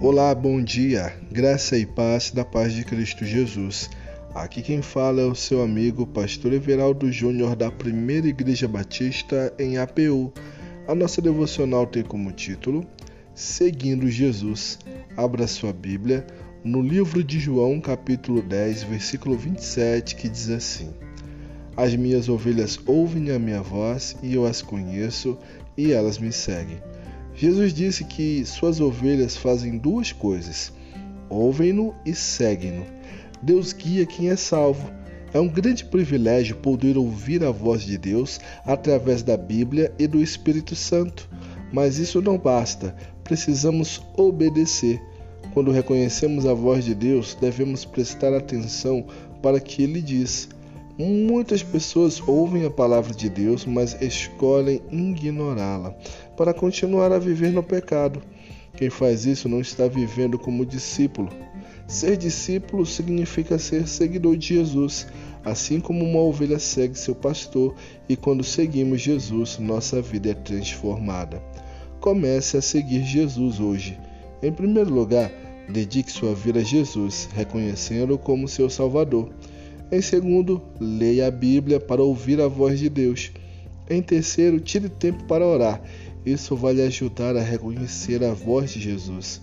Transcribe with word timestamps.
Olá, 0.00 0.32
bom 0.32 0.62
dia, 0.62 1.12
graça 1.28 1.76
e 1.76 1.84
paz 1.84 2.30
da 2.30 2.44
paz 2.44 2.72
de 2.72 2.84
Cristo 2.84 3.24
Jesus. 3.24 3.90
Aqui 4.32 4.62
quem 4.62 4.80
fala 4.80 5.22
é 5.22 5.24
o 5.24 5.34
seu 5.34 5.60
amigo 5.60 6.06
Pastor 6.06 6.52
Everaldo 6.52 7.10
Júnior 7.10 7.56
da 7.56 7.68
Primeira 7.68 8.28
Igreja 8.28 8.68
Batista 8.68 9.52
em 9.58 9.76
APU. 9.76 10.32
A 10.86 10.94
nossa 10.94 11.20
devocional 11.20 11.84
tem 11.84 12.04
como 12.04 12.30
título 12.30 12.86
Seguindo 13.34 14.08
Jesus. 14.08 14.78
Abra 15.16 15.48
sua 15.48 15.72
Bíblia 15.72 16.24
no 16.62 16.80
livro 16.80 17.24
de 17.24 17.40
João, 17.40 17.80
capítulo 17.80 18.40
10, 18.40 18.84
versículo 18.84 19.36
27, 19.36 20.14
que 20.14 20.28
diz 20.28 20.48
assim: 20.48 20.94
As 21.76 21.96
minhas 21.96 22.28
ovelhas 22.28 22.78
ouvem 22.86 23.32
a 23.32 23.38
minha 23.38 23.62
voz 23.62 24.16
e 24.22 24.34
eu 24.34 24.46
as 24.46 24.62
conheço 24.62 25.36
e 25.76 25.90
elas 25.90 26.18
me 26.18 26.30
seguem. 26.30 26.78
Jesus 27.38 27.72
disse 27.72 28.02
que 28.02 28.44
suas 28.44 28.80
ovelhas 28.80 29.36
fazem 29.36 29.78
duas 29.78 30.10
coisas: 30.10 30.72
ouvem-no 31.30 31.94
e 32.04 32.12
seguem-no. 32.12 32.84
Deus 33.40 33.72
guia 33.72 34.04
quem 34.04 34.28
é 34.28 34.34
salvo. 34.34 34.90
É 35.32 35.38
um 35.38 35.46
grande 35.46 35.84
privilégio 35.84 36.56
poder 36.56 36.98
ouvir 36.98 37.44
a 37.44 37.52
voz 37.52 37.82
de 37.82 37.96
Deus 37.96 38.40
através 38.66 39.22
da 39.22 39.36
Bíblia 39.36 39.92
e 39.98 40.08
do 40.08 40.20
Espírito 40.20 40.74
Santo. 40.74 41.30
Mas 41.72 41.98
isso 41.98 42.20
não 42.20 42.36
basta, 42.36 42.96
precisamos 43.22 44.02
obedecer. 44.16 45.00
Quando 45.54 45.70
reconhecemos 45.70 46.44
a 46.44 46.54
voz 46.54 46.84
de 46.84 46.94
Deus, 46.94 47.36
devemos 47.40 47.84
prestar 47.84 48.34
atenção 48.34 49.06
para 49.40 49.58
o 49.58 49.60
que 49.60 49.84
ele 49.84 50.02
diz. 50.02 50.48
Muitas 50.98 51.62
pessoas 51.62 52.20
ouvem 52.26 52.64
a 52.64 52.70
palavra 52.70 53.14
de 53.14 53.30
Deus, 53.30 53.64
mas 53.64 53.96
escolhem 54.02 54.82
ignorá-la 54.90 55.94
para 56.36 56.52
continuar 56.52 57.12
a 57.12 57.20
viver 57.20 57.52
no 57.52 57.62
pecado. 57.62 58.20
Quem 58.76 58.90
faz 58.90 59.24
isso 59.24 59.48
não 59.48 59.60
está 59.60 59.86
vivendo 59.86 60.36
como 60.36 60.66
discípulo. 60.66 61.28
Ser 61.86 62.16
discípulo 62.16 62.84
significa 62.84 63.60
ser 63.60 63.86
seguidor 63.86 64.36
de 64.36 64.56
Jesus, 64.56 65.06
assim 65.44 65.78
como 65.78 66.04
uma 66.04 66.18
ovelha 66.18 66.58
segue 66.58 66.98
seu 66.98 67.14
pastor, 67.14 67.76
e 68.08 68.16
quando 68.16 68.42
seguimos 68.42 69.00
Jesus, 69.00 69.56
nossa 69.60 70.02
vida 70.02 70.30
é 70.30 70.34
transformada. 70.34 71.40
Comece 72.00 72.56
a 72.56 72.62
seguir 72.62 73.04
Jesus 73.04 73.60
hoje. 73.60 73.96
Em 74.42 74.52
primeiro 74.52 74.92
lugar, 74.92 75.30
dedique 75.68 76.10
sua 76.10 76.34
vida 76.34 76.58
a 76.58 76.64
Jesus, 76.64 77.28
reconhecendo-o 77.36 78.18
como 78.18 78.48
seu 78.48 78.68
Salvador. 78.68 79.30
Em 79.90 80.02
segundo, 80.02 80.60
leia 80.78 81.28
a 81.28 81.30
Bíblia 81.30 81.80
para 81.80 82.02
ouvir 82.02 82.40
a 82.42 82.46
voz 82.46 82.78
de 82.78 82.90
Deus. 82.90 83.32
Em 83.88 84.02
terceiro, 84.02 84.60
tire 84.60 84.90
tempo 84.90 85.24
para 85.24 85.46
orar. 85.46 85.82
Isso 86.26 86.54
vai 86.54 86.74
lhe 86.74 86.82
ajudar 86.82 87.34
a 87.36 87.42
reconhecer 87.42 88.22
a 88.22 88.34
voz 88.34 88.70
de 88.70 88.80
Jesus. 88.80 89.40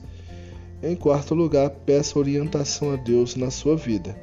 Em 0.84 0.96
quarto 0.96 1.34
lugar, 1.34 1.72
peça 1.72 2.20
orientação 2.20 2.94
a 2.94 2.96
Deus 2.96 3.36
na 3.36 3.50
sua 3.50 3.76
vida. 3.76 4.16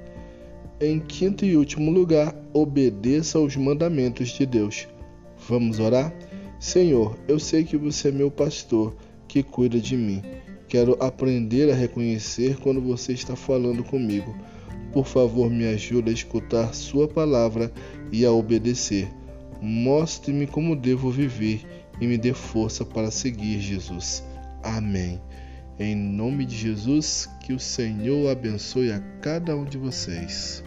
Em 0.81 1.01
quinto 1.01 1.45
e 1.45 1.57
último 1.57 1.91
lugar, 1.91 2.33
obedeça 2.53 3.39
aos 3.39 3.57
mandamentos 3.57 4.29
de 4.29 4.47
Deus. 4.47 4.87
Vamos 5.49 5.81
orar? 5.81 6.15
Senhor, 6.61 7.19
eu 7.27 7.41
sei 7.41 7.65
que 7.65 7.77
você 7.77 8.09
é 8.09 8.13
meu 8.13 8.31
pastor, 8.31 8.95
que 9.27 9.43
cuida 9.43 9.81
de 9.81 9.97
mim. 9.97 10.23
Quero 10.69 10.97
aprender 11.01 11.69
a 11.69 11.75
reconhecer 11.75 12.59
quando 12.59 12.81
você 12.81 13.13
está 13.13 13.35
falando 13.35 13.83
comigo. 13.83 14.33
Por 14.93 15.07
favor, 15.07 15.51
me 15.51 15.67
ajude 15.67 16.11
a 16.11 16.13
escutar 16.13 16.75
Sua 16.75 17.09
palavra 17.09 17.73
e 18.13 18.25
a 18.25 18.33
obedecer. 18.33 19.09
Mostre-me 19.61 20.47
como 20.47 20.77
devo 20.77 21.11
viver 21.11 21.65
e 22.01 22.07
me 22.07 22.19
dê 22.19 22.35
força 22.35 22.85
para 22.85 23.11
seguir 23.11 23.61
Jesus. 23.61 24.23
Amém. 24.63 25.21
Em 25.79 25.97
nome 25.97 26.45
de 26.45 26.57
Jesus, 26.57 27.29
que 27.41 27.53
o 27.53 27.59
Senhor 27.59 28.31
abençoe 28.31 28.93
a 28.93 29.01
cada 29.21 29.57
um 29.57 29.65
de 29.65 29.79
vocês. 29.79 30.63